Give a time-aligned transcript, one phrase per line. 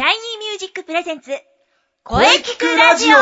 [0.00, 1.30] シャイニーミュージック presents
[2.04, 3.18] 声キクラジオ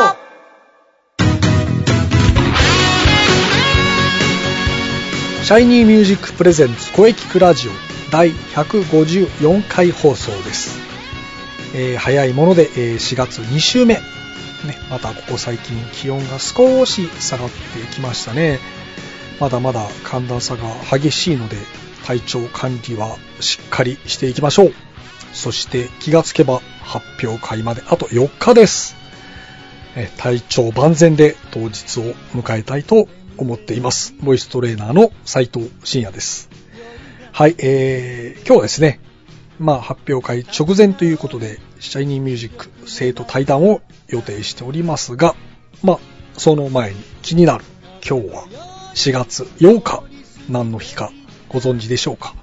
[5.42, 7.72] シャイニーミュージック presents 声キクラジオ
[8.12, 10.78] 第154回放送です。
[11.74, 13.94] えー早いもので、えー4月2週目。
[13.94, 14.00] ね、
[14.88, 17.56] またここ最近気温が少し下がって
[17.92, 18.60] きましたね。
[19.40, 20.62] まだまだ寒暖差が
[20.96, 21.56] 激しいので、
[22.06, 24.87] 体調管理はしっかりしていきましょう。
[25.32, 28.96] そして気がつけば発表会まであと4日です。
[30.16, 34.14] 体調万全で当日を迎えたいと思っています。
[34.20, 36.50] ボイストレーナーの斉藤慎也です。
[37.32, 39.00] はい、えー、今日はですね、
[39.58, 45.34] まあ発表会直前ということで、シャイニーミュージック生徒対談を予定しておりますが、
[45.82, 45.98] まあ
[46.36, 47.64] その前に気になる
[48.08, 48.46] 今日は
[48.94, 50.02] 4月8日
[50.48, 51.12] 何の日か
[51.48, 52.34] ご存知でしょうか？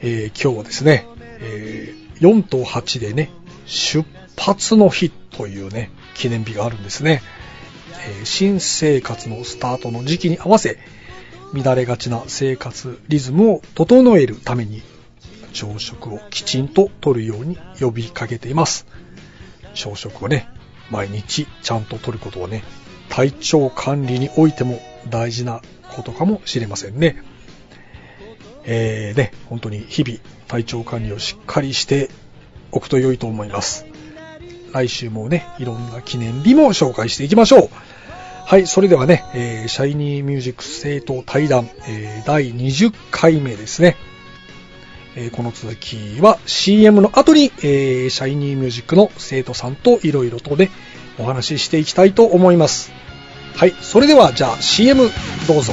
[0.00, 1.06] えー今日はですね、
[1.40, 3.30] えー4と8でね、
[3.66, 7.22] 出発の日というね、記念日があるんですね。
[8.08, 10.78] えー新生活のスタートの時期に合わせ、
[11.52, 14.82] 乱れがちな生活リズムを整えるために、
[15.52, 18.86] 朝食をきちんととるように呼びかけています。
[19.74, 20.48] 朝食をね、
[20.90, 22.62] 毎日ちゃんととることはね、
[23.08, 25.62] 体調管理においても大事な
[25.94, 27.22] ことかもしれませんね。
[28.66, 32.10] えー、ね、本当に日々体調管理をしっかりして
[32.72, 33.86] おくと良いと思います。
[34.72, 37.68] 来週もね、いろんな記念日も紹介していきましょう。
[38.46, 43.96] はい、それではね、えーシャイニーミュージック生徒対談、えー第20回目ですね。
[45.16, 50.70] えーこの続きは CM の後に、えーシャイニーミュージックの生徒さんといろいろとね、
[51.18, 52.92] お話ししていきたいと思います。
[53.56, 55.08] はい、それではじゃあ CM
[55.46, 55.72] どうぞ。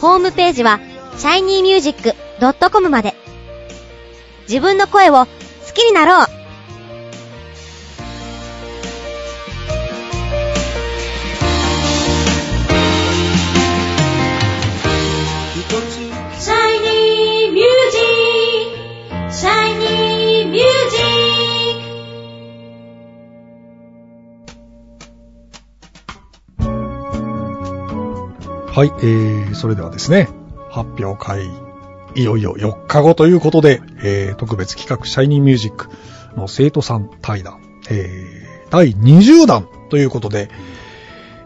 [0.00, 0.78] ホームページは
[1.16, 3.14] shinymusic.com まで。
[4.48, 5.28] 自分の声を好
[5.74, 6.26] きになろう。
[16.38, 19.32] シャイニーミュージック。
[19.34, 21.27] シャイニーミュージ
[28.78, 30.28] はい、えー、それではですね、
[30.70, 31.50] 発表会、
[32.14, 35.88] いよいよ4日後ということで、えー、特別企画、シャイニーミュージック
[36.36, 40.48] の生徒さん対談、えー、第20弾ということで、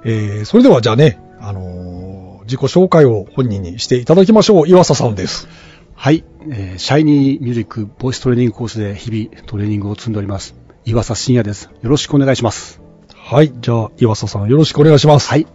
[0.04, 4.68] えー、それではじゃあね、あのー自己紹介を本人にしていただきましょう。
[4.68, 5.48] 岩佐さんです。
[5.94, 10.54] はい、えーシャイニーミュージックボイストレーニングコースで日々トレーニングを積んでおります。
[10.84, 11.70] 岩佐信也です。
[11.80, 12.82] よろしくお願いします。
[13.16, 15.30] はい、じゃあ、岩佐さんよろしくお願いします。
[15.30, 15.46] はい。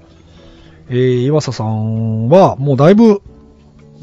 [0.90, 3.22] えー、岩佐さんは、もうだいぶ、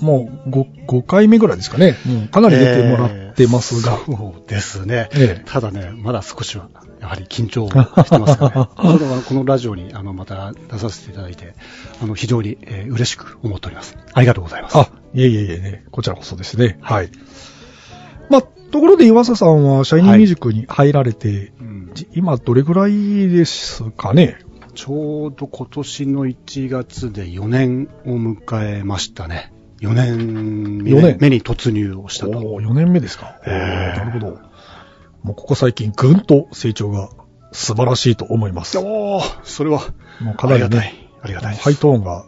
[0.01, 1.97] もう 5, 5回目ぐらいですかね。
[2.05, 3.93] もうかなり出てもらってますが。
[3.93, 5.09] えーそうですね。
[5.15, 6.69] ええただね、まだ少しは、
[7.01, 7.73] やはり緊張し
[8.11, 8.53] てますかね。
[8.77, 11.55] このこのラジオに、あの、また出させていただいて、
[12.03, 13.97] あの、非常に、えー嬉しく思っております。
[14.13, 14.77] ありがとうございます。
[14.79, 16.79] あ、いえいえいえね、こちらこそですね。
[16.83, 17.09] はい。
[18.31, 24.37] まあ、ところで岩佐さんは、シャイニーミュージックに入られて、うんじ今どれぐらいですかね？
[24.75, 29.53] ちょうど今年の1月で4年を迎えましたね。
[29.81, 31.19] 4年目四年？
[31.21, 32.39] 目に突入をしたと。
[32.39, 33.39] おー4年目ですか？
[33.47, 34.39] ええなるほど。
[35.23, 37.09] もうここ最近ぐんと成長が
[37.53, 38.79] 素晴らしいと思います。
[38.79, 39.81] おー、それは、
[40.21, 41.09] もうかなりありがたいね、。
[41.23, 41.57] ありがたい。
[41.57, 42.27] ハイトーンが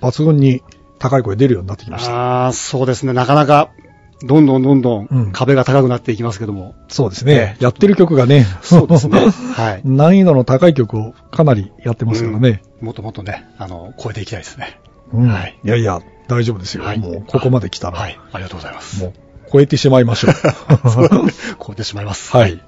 [0.00, 0.62] 抜群に
[0.98, 2.12] 高い声出るようになってきました。
[2.14, 3.12] ああ、そうですね。
[3.12, 3.70] なかなか、
[4.22, 6.74] どんどんどんどうんん壁が高くなっていきますけども。
[6.88, 7.32] そうですね。
[7.32, 9.18] ええやってる曲がね、そうですね。
[9.54, 9.82] はい。
[9.84, 12.62] 難易度の高い曲をかなりやってますからね。
[12.80, 14.80] もっともっとね、あの、超えていきたいですね。
[15.12, 16.84] うんはいいやいや、大丈夫ですよ。
[16.84, 18.18] はいもうここまで来たら、はい。
[18.32, 19.02] ありがとうございます。
[19.02, 19.12] もう
[19.52, 20.34] 超えてしまいましょう。
[21.64, 22.36] 超えてしまいます。
[22.36, 22.60] はい。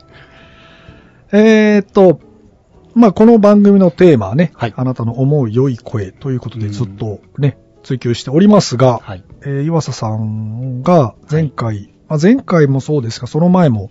[1.33, 2.21] えーっと、
[2.95, 9.25] まあ、この番組のテーマはね、はいあなたの思う良い声ということでうんずっとね、追求しておりますが、はい。
[9.43, 13.91] えー岩佐さんが前回、まあ、前回もそうですが、その前も、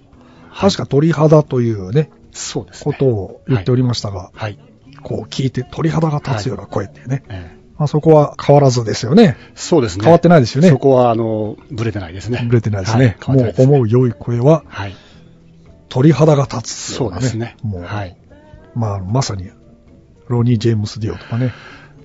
[0.54, 2.94] 確か鳥肌というね、そうですね。
[2.94, 4.60] ことを言っておりましたが、はい。
[5.02, 7.24] こう聞いて鳥肌が立つような声っていうね。
[7.30, 9.36] ええまあそこは変わらずですよね。
[9.54, 10.04] そうですね。
[10.04, 12.46] 変わってないですよねそこは、あの、ブレてないですね。
[12.48, 13.18] ぶれてないですね。
[13.28, 14.96] もう思う良い声ははい。
[15.90, 16.94] 鳥肌が立つ。
[16.94, 17.58] そうですね。
[17.64, 18.18] もう、はい。
[18.76, 19.50] まあまさに、
[20.28, 21.54] ロニー・ジェームス・ディオとかね、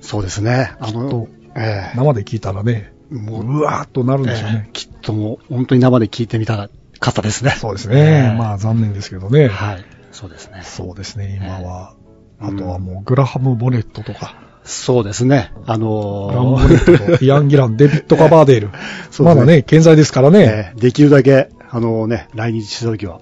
[0.01, 0.73] そうですね。
[0.81, 4.65] あの、ええ生で聞いたらね、もうわーっとなるんでしょうね。
[4.67, 6.69] ええきっともう、本当に生で聞いてみた
[7.01, 7.51] かったですね。
[7.51, 7.97] そうですね。
[7.97, 9.49] ええまあ残念ですけどね。
[9.49, 9.85] はい。
[10.13, 10.63] そうですね。
[10.63, 11.95] そうですね、今は。
[11.95, 12.01] ええ
[12.43, 15.53] あとはもうグラハム・ボネットとか、そうですね。
[15.67, 18.71] あグラハム・のボネットとイアン・ギラン、デビッド・カバーデール。
[19.11, 20.39] そうねまだね、健在ですからね。
[20.41, 23.21] ええできるだけ、あのね、来日した時は、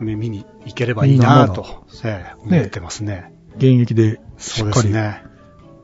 [0.00, 3.32] ね見に行ければいいなと、ええ思ってますね。
[3.56, 5.22] 現役でしそうでっかり、すね。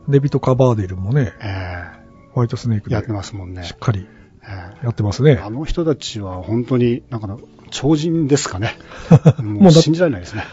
[0.08, 1.84] デビッド・カバーデールもね、え
[2.32, 3.78] ホワイトスネークでえやってますもんねしっ。
[3.78, 4.06] かり
[4.46, 5.42] えやってますねえ。
[5.42, 7.36] あの人たちは本当に、なんかな、
[7.70, 8.76] 超人ですかね。
[9.42, 10.44] もう信じられないですね。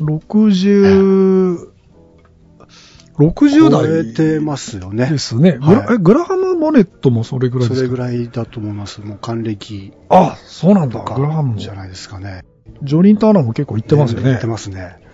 [0.00, 1.68] 60、
[3.18, 5.06] 60代超えてますよね。
[5.06, 5.52] ですね。
[5.52, 7.86] グラはいえグラハム・ボネットもそれぐらいですか？
[7.86, 9.00] それぐらいだと思います。
[9.00, 11.00] もう還暦あ、そうなんだ。
[11.00, 12.44] グラハムじゃないですかね。
[12.84, 14.32] ョニー・ターナーも結構行ってますよね。
[14.32, 15.05] 行ってますね。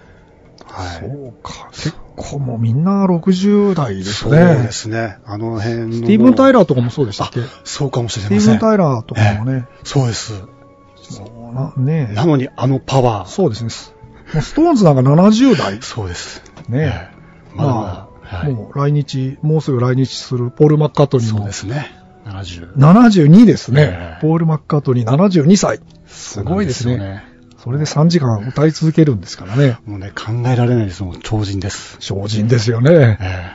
[0.73, 1.01] はい。
[1.01, 1.69] そうか。
[1.73, 4.63] 結構もうみんな60代ですそうね。
[4.63, 5.19] ですね。
[5.25, 5.93] あの辺の。
[5.93, 7.41] スティーブン・タイラーとかもそうでしたっけ？
[7.41, 8.61] あそうかもしれスティーブン・ません。
[8.61, 9.67] タイラーとかもね。
[9.85, 10.43] そうです。
[11.03, 13.29] そうな、ねなのにあのパワー。
[13.29, 13.71] そうですね。
[14.35, 15.79] もうストーンズなんか70代。
[15.83, 16.43] そうです。
[16.69, 17.11] ねえ
[17.55, 18.09] えまだまだ。
[18.39, 21.93] はいもう来日、もうすぐ来日するポール・マッカートニーもそうですね。
[22.25, 22.75] 70。
[22.77, 23.83] 72ですね。
[23.83, 25.81] ええポール・マッカートニー72歳。
[26.07, 27.25] すごいですね。
[27.63, 29.79] それで3時間歌い続けるんですからね。
[29.87, 31.05] もうね、考えられないです。
[31.05, 31.97] もう超人です。
[32.01, 33.19] 精進ですよね。
[33.21, 33.53] え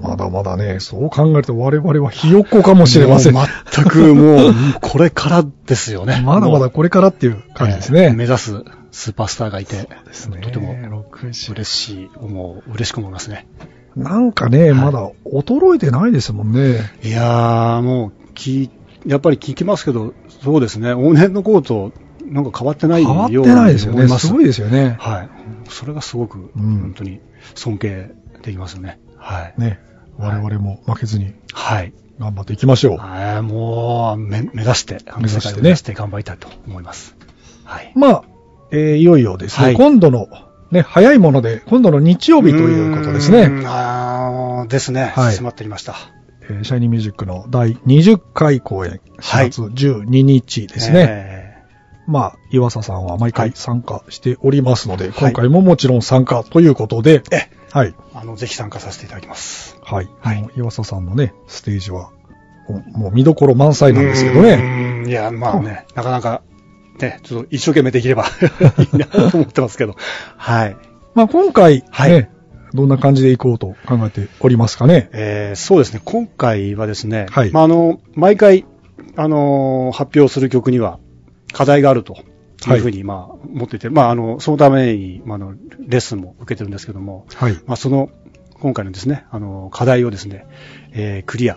[0.00, 3.34] まだまだね、そう考えると我々はひよっこかもえしれません。
[3.34, 6.14] 全くもう、これからですよね。
[6.14, 8.16] だまもうだこれからっていう感じですええね。
[8.16, 10.38] 目指すスーパースターがいて、ですね。
[10.40, 10.74] とても
[11.12, 13.46] 60嬉しい、もう嬉しく思いますね。
[13.94, 16.78] なんかね、いまだ衰えてないですもんね。
[17.02, 18.70] いやー、もう、き、
[19.06, 21.92] やっぱり聞きますけど、そうですね、往年の頃と、
[22.26, 24.08] なんか変わってないように変わってないですよね。
[24.08, 24.26] す。
[24.26, 24.96] すごいですよね。
[24.98, 25.28] はい。
[25.68, 27.20] それがすごく、うん本当に
[27.54, 28.10] 尊敬
[28.42, 28.98] できますよね。
[29.16, 29.54] はい。
[29.58, 29.80] ね。
[30.18, 31.92] 我々も負けずにはい。
[32.18, 32.96] 頑張っていきましょう。
[32.98, 37.16] はい、もう、め目指して、目指して目指して頑張りたいと思います。
[37.64, 37.92] はい。
[37.96, 38.24] まあ、
[38.70, 40.28] えーいよいよですね、はい今度の、
[40.70, 43.50] ね、早いもので、今度の日曜日ということですね。
[43.66, 45.12] あーですね。
[45.16, 45.96] はい迫ってきました。
[46.42, 51.06] えーシャイニーミュージックの第20回公演、はい4月12日ですね。
[51.08, 51.33] え
[52.06, 57.88] まあ、岩佐さんは毎回はい参加しておりますので、い今回ももちろん参加ということで、えはい。
[57.88, 59.78] ーあの、ぜひ参加させていただきます。
[59.82, 60.08] はい。
[60.20, 62.10] はい岩佐さんのね、ステージは、
[62.92, 65.04] もう見どころ満載なんですけどうね。
[65.08, 66.42] いや、まあね、なかなか、
[67.00, 68.24] ね、ちょっと一生懸命できれば
[68.92, 69.96] いいなと思ってますけど。
[70.36, 70.76] はい。
[71.14, 72.30] まあ、今回、ね、はい
[72.74, 75.08] どんな感じでいこうと考えておりますかね？
[75.12, 78.64] えーそうですね、今回はですね、はいまあ、あの、毎回、
[79.16, 80.98] あのー発表する曲には
[81.54, 82.16] 課題があると
[82.68, 87.52] いうふうに、まあ、思っていて、まあ、あの、そのために、まあ、あの、レッスンも受けてるんですけども、はい。
[87.66, 88.10] まあ、その、
[88.60, 90.46] 今回のですね、あの、課題をですね、
[90.92, 91.56] えークリア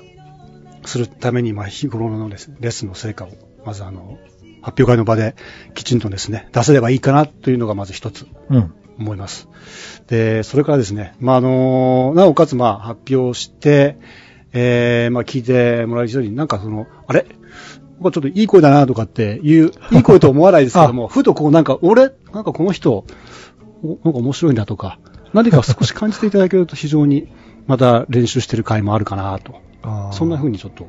[0.85, 3.29] するために、まあ、日頃のですね、レッスンの成果を、
[3.65, 4.17] まずあの、
[4.61, 5.35] 発表会の場で
[5.73, 8.73] きちんとですね、出せればいいかなというのがまず一つうん。
[8.99, 9.47] 思います。
[10.07, 13.97] で、それからですね、まあ、あの、なおかつ、まあ、発表して、
[14.53, 17.25] えー、まあ、聞いてもらえる人に、なんかその、あれ？
[17.97, 23.05] 僕はちょっといい声だなとかっていう、 いい声と思わないですけども、ふとこうなんか、俺、なんかこの人、
[23.83, 24.99] おなんか面白いなとか、
[25.33, 27.27] 何か少し感じていただけると非常に、
[27.67, 29.55] また練習してる回もあるかなと。
[29.83, 30.87] あーそんな風にちょっと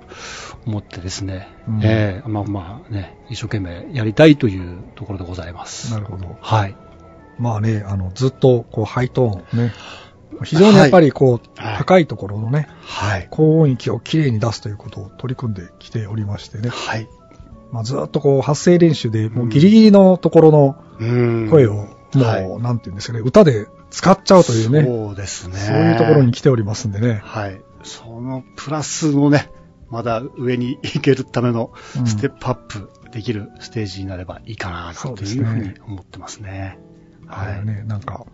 [0.67, 5.93] 思ってですね、うんええまあまあね、一生懸命やりたいというところでございます。
[5.93, 6.37] なるほど。
[6.41, 6.75] はい。
[7.39, 9.73] まあね、あの、ずっと、こう、ハイトーンね。
[10.45, 13.29] 非常にやっぱり、こう、はい高いところのね、はい。
[13.31, 16.71] 高音域をきれいに出すということを取り組んできておりましてね。
[16.71, 17.09] はい。
[17.73, 25.59] まあ、ずっとこう、発声練習で、もうギリギリのところのうん声を、もう、はいなんていうんですかね、歌で使っちゃうというね、そうですね。
[25.59, 27.21] そういうところに来ておりますんでね。
[27.25, 27.61] はい。
[27.83, 29.51] そのプラスのね、
[29.91, 36.79] まだ上に行けるためのうんステップアップできるステージになればいいかなというふうに思ってますね。
[37.27, 37.53] はい。
[37.53, 38.27] あれね、なんか、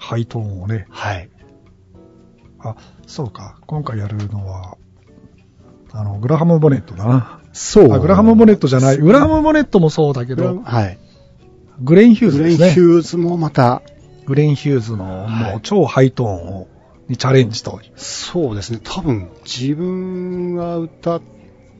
[0.00, 1.28] ハイトーンをね、はい。
[2.58, 2.74] あ、
[3.06, 4.78] そうか、今回やるのは、
[5.92, 7.40] あの、グラハム・ボネットだな。
[7.52, 10.98] そあグラハム・ボネットじゃない、グラハム・ボネットもそうだけど、はい。
[11.82, 12.70] グレン・ヒューズグレン・ですね。
[12.72, 13.82] ヒューズもまた、
[14.26, 16.68] グレン・ヒューズのもう超ハイトーンを、
[17.08, 17.78] にチャレンジと。
[17.96, 18.80] そうですね。
[18.82, 21.22] 多分、自分が歌っ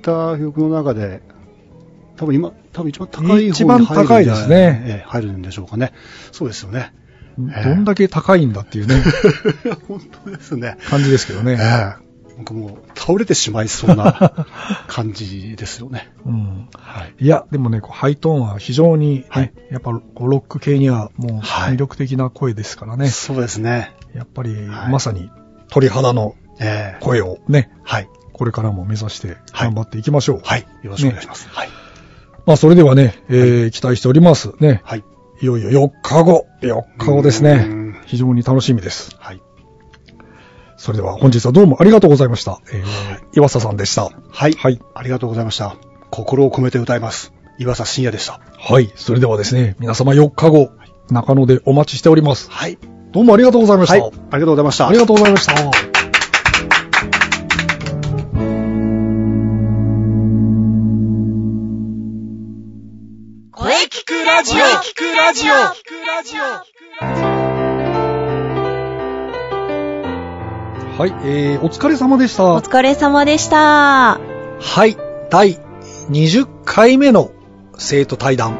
[0.02, 1.22] た曲の中で、
[2.16, 5.92] 多分今、多分一番高い方に入るんじゃ一番高いですねええ入るんでしょうかね。
[6.32, 6.92] そうですよね。
[7.50, 9.02] ええどんだけ高いんだっていうね、
[9.88, 10.76] 本当ですね。
[10.88, 11.56] 感じですけどええね。
[11.56, 14.46] なんかもう倒れてしまいそうな
[14.88, 16.10] 感じですよね。
[16.24, 16.68] うん。
[16.74, 17.14] はい。
[17.18, 20.00] いや、でもね、こうハイトーンは非常に、ねはいやっぱロ
[20.38, 23.08] ック系にはもうはい魅力的な声ですからね。
[23.08, 23.92] そうですね。
[24.14, 25.30] やっぱり、はいまさに
[25.68, 28.08] 鳥肌のええ声をね、はい。
[28.32, 30.40] これからも目指して頑張っていきましょう。
[30.42, 30.66] はい。
[30.82, 31.46] よろしくお願いします。
[31.50, 31.68] はい。
[32.46, 34.52] まあ、それではね、えー期待しております。
[34.60, 34.80] ね。
[34.84, 35.04] はい。
[35.40, 37.96] いよいよ4日後、4日後ですねうん。
[38.06, 39.16] 非常に楽しみです。
[39.18, 39.42] はい。
[40.76, 42.60] それでは本日はどうもありがとうございました。
[42.72, 42.84] えー、
[43.36, 44.10] 岩佐さんでした。
[44.30, 44.52] はい。
[44.52, 44.80] はい。
[44.94, 45.76] ありがとうございました。
[46.10, 47.32] 心を込めて歌います。
[47.58, 48.40] 岩佐信也でした。
[48.58, 48.90] はい。
[48.96, 50.70] それではですね、皆様4日後、
[51.10, 52.50] 中野でお待ちしております。
[52.50, 52.78] はい。
[53.12, 53.94] どうもありがとうございました。
[53.94, 54.12] はい。
[54.30, 54.88] ありがとうございました。
[54.88, 55.89] ありがとうございました。
[64.40, 64.46] 聞く
[65.14, 66.40] ラジオ聞くラジオ
[70.98, 72.54] はい、えー、お疲れ様でした。
[72.54, 74.18] お疲れ様でした。
[74.18, 74.96] はい、
[75.28, 75.58] 第
[76.08, 77.32] 20回目の
[77.76, 78.56] 生徒対談、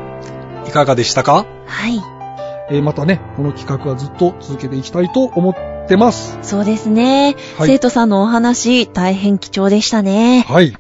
[0.68, 1.46] いかがでしたか？
[1.66, 1.98] はい。
[2.70, 6.38] えー、またね、この企画はずっと続けていきたいと思ってます。
[6.42, 7.34] そうですね。
[7.58, 10.44] はい生徒さんのお話、大変貴重でしたね。
[10.48, 10.72] はい。
[10.72, 10.78] さ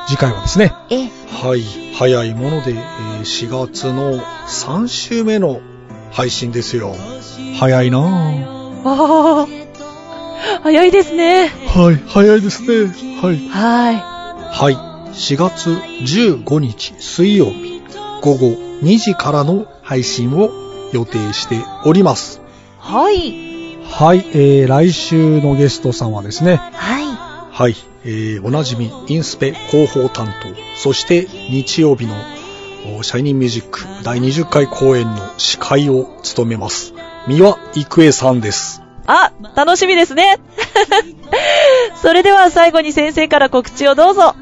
[0.06, 1.10] 次回はですね、ええ、
[1.44, 1.62] はい、
[1.94, 5.60] 早いもので、えー4月の3週目の
[6.16, 6.96] 配信ですよ。
[7.58, 8.82] 早いなぁ。
[8.86, 9.46] ああ、
[10.62, 11.48] 早いですね。
[11.48, 12.86] はい、早いですね。
[13.20, 13.48] はい。
[13.50, 13.92] は
[14.50, 14.74] はい、
[15.12, 17.82] 4月15日水曜日
[18.22, 18.46] 午後
[18.82, 20.50] 2時からの配信を
[20.94, 22.40] 予定しております。
[22.40, 22.46] い。
[22.78, 23.46] はい。
[23.84, 27.04] はい、えー、来週のゲストさんはですね、はい。
[27.52, 32.35] はい、えー、おなじみインスペ広報担当、そして日曜日のお
[33.02, 36.94] シャイニーミュージック第20回公演の司会を務めます。
[37.28, 38.82] 三輪郁恵さんです。
[39.06, 40.38] あ、楽しみですね。
[42.02, 44.34] それでは最後に先生から告知をどうぞ。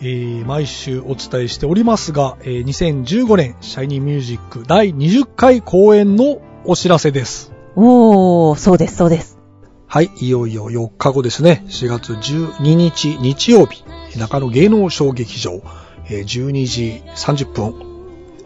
[0.00, 7.52] えー毎週お伝えしておりますが、えー2015年シャイニーミュージック第20回公演のお知らせです。
[7.76, 9.38] おー、そうです、そうです。
[9.86, 11.64] はい、いよいよ4日後ですね。
[11.68, 13.84] 4月12日日曜日、
[14.18, 15.62] 中野芸能小劇場、
[16.08, 17.74] えー12時30分、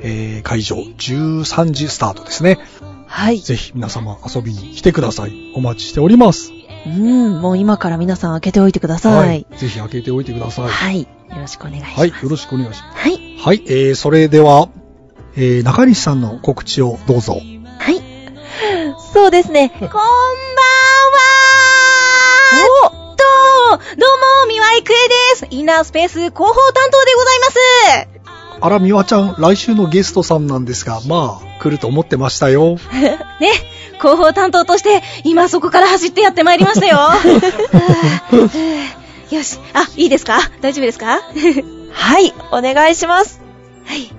[0.00, 2.58] えー会場13時スタートですね。
[3.06, 3.40] はい。
[3.40, 5.52] ぜひ皆様遊びに来てください。
[5.54, 6.50] お待ちしております。
[6.86, 9.46] うん、もう今から皆さん開けておいてください。
[9.56, 10.68] ぜひ開けておいてください。
[10.68, 11.02] はい。
[11.02, 12.00] よろしくお願いします。
[12.00, 12.98] はい、よろしくお願いします。
[12.98, 13.38] はい。
[13.38, 14.68] はい、えー、それでは、
[15.36, 17.34] えー、中西さんの告知をどうぞ。
[17.34, 17.38] は
[17.92, 18.02] い。
[19.12, 19.68] そうですね。
[19.68, 20.02] こんばんは
[22.84, 23.24] おっと
[23.96, 24.11] どうも、
[24.46, 25.46] 三輪郁恵です。
[25.50, 28.60] インナースペース広報担当でございます。
[28.60, 32.76] あら、みわちゃん、来週のゲストさんなんですが、まあ、来ると思ってましたよ。
[33.40, 33.50] ね、
[33.98, 36.98] 広報担当として、今そこから走ってやってまいりましたよ。
[39.30, 39.58] よし。
[39.74, 40.38] あ、いいですか？
[40.60, 41.20] 大丈夫ですか？
[41.92, 43.40] はい、お願いします。
[43.86, 44.10] はい。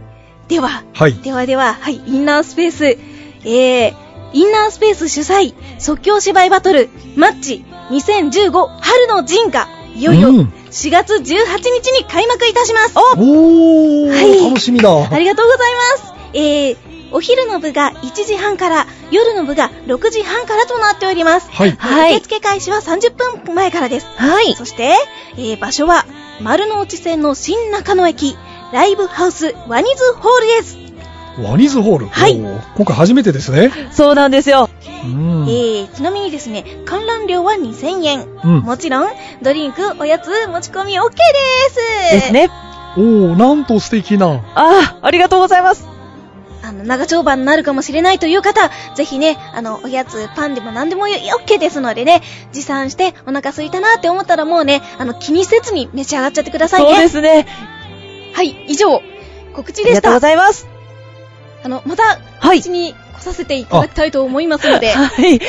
[0.47, 1.13] では、はい。
[1.15, 3.93] ではでは、はい、インナースペース、えー、
[4.33, 8.51] インナースペース主催、即興芝居バトル、マッチ2015
[8.81, 12.93] 春の陣が、いよいようん4月18日に開幕いたします。
[12.97, 14.89] おー、はい楽しみだ。
[14.89, 16.13] ありがとうございます。
[16.33, 16.77] えー、
[17.11, 21.51] お昼の部が1時半から、夜の部が6時半からとなっております。
[21.51, 21.71] はい。
[21.71, 23.13] はい受付開始は30
[23.45, 24.07] 分前からです。
[24.17, 24.55] はい。
[24.55, 24.95] そして、
[25.37, 26.05] えー、場所は、
[26.41, 28.35] 丸の内線の新中野駅、
[28.71, 30.82] ライブハウスワニズホールです。
[31.39, 32.07] ワニズホール。
[32.07, 33.71] はい今回初めてですね。
[33.91, 34.69] そうなんですよ。
[35.03, 35.43] うん。
[35.47, 38.27] えー、ちなみにですね、観覧料は2000円。
[38.43, 39.09] うんもちろん、
[39.41, 41.17] ドリンク、おやつ、持ち込み OK で
[42.11, 42.13] す。
[42.13, 42.33] です。
[42.33, 42.49] ね。
[42.97, 44.43] おー、なんと素敵な。
[44.55, 45.87] あー、ありがとうございます。
[46.63, 52.21] あの、長丁場になるかもしれないという方、ぜひね、あの、おやつ、パンでも何でもいい OK ですのでね、
[52.53, 56.93] 持参してお腹空いたなって思ったらもうね、あの、気にせずに召し上がっちゃってくださいね。
[56.93, 57.47] そうですね。
[58.33, 59.01] はい、以上、
[59.53, 60.19] 告知でしたありがとうご。
[60.19, 60.72] ざいます。
[61.63, 65.39] あの、また、はい告知に来させていただきたいと思いますので、 はい。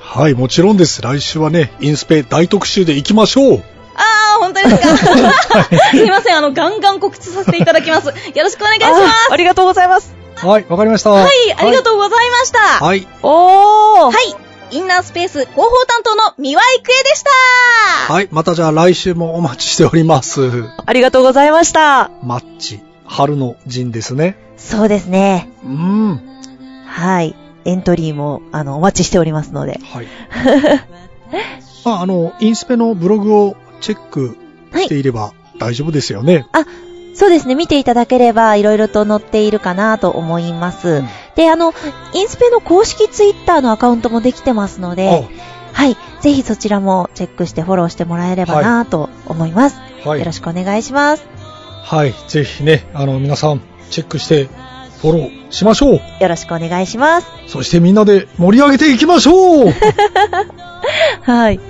[0.00, 1.00] はい、もちろんです。
[1.02, 3.62] 来週はね、インスペ大特集で行きましょう。
[3.94, 5.06] あー、本当です
[5.48, 5.64] か。
[5.92, 8.08] すいません、あの、ガンガン告知させていただきます。
[8.08, 9.02] よろしくお願いします。
[9.30, 10.14] あありがとうございます。
[10.36, 11.10] はい、わかりました。
[11.10, 12.58] ははい、ありがとうございました。
[12.58, 13.06] ははい。
[13.22, 14.12] おー。
[14.72, 18.12] い、インナースペース広報担当の三輪郁恵でした。
[18.12, 20.64] はい、またじゃあ来週もお待ちしております。
[20.84, 22.10] ありがとうございました。
[22.22, 22.80] マッチ、
[23.12, 24.36] 春の陣ですね。
[24.56, 25.50] そうですね。
[25.64, 26.20] うん。
[26.86, 27.36] はい。
[27.64, 29.78] エントリーも、あの、お待ちしておりますので。
[29.92, 30.06] はい。
[31.84, 34.38] ま あ、あの、インスペのブログをチェック
[34.74, 36.46] していれば大丈夫ですよね。
[37.14, 37.54] そうですね。
[37.54, 40.88] 見ていただければ、いろいろと載っているかなと思います。
[40.88, 41.72] うんで、あの、
[42.12, 45.26] インスペの公式ツイッターのアカウントもできてますので、
[45.72, 45.96] はい。
[46.20, 49.78] ぜひそちらもチェックしてフォローしてもらえればなと思います。
[50.04, 50.18] あはい。
[50.18, 51.41] よろしくお願いします。
[51.82, 52.14] はい。
[52.28, 53.60] ぜひね、あの、皆さん、
[53.90, 54.48] チェックして、
[55.02, 56.00] フォローしましょう。
[56.20, 57.26] よろしくお願いします。
[57.48, 59.74] そしてみんなで盛り上げていきましょう
[61.22, 61.60] はい。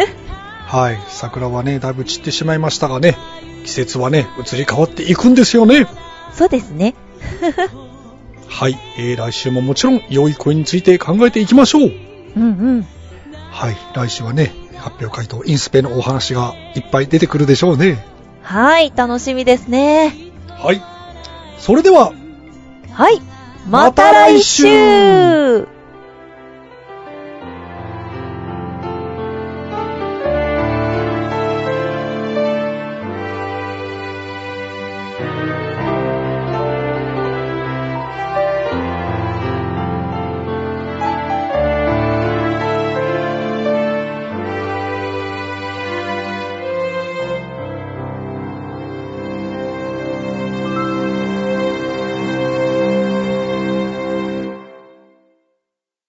[0.66, 0.98] はい。
[1.08, 3.18] 桜はね、だいぶ散ってしまいましたがね、
[3.64, 5.86] 季節はね、移り変わっていくんですよね。
[6.32, 6.94] そうですね。
[8.48, 8.78] はい。
[8.96, 11.92] えー、来週ももちろん、良い声について考えていきましょう。
[12.36, 12.86] うんうん。
[13.50, 13.76] はい。
[13.94, 18.13] 来週はね、発表会とインスペのお話がいっぱい出てくるでしょうね。
[18.44, 18.92] はい。
[18.94, 20.14] 楽しみですね。
[20.48, 20.82] はい。
[21.58, 22.12] それでは、
[22.92, 23.20] はい。
[23.66, 25.66] ままたた来週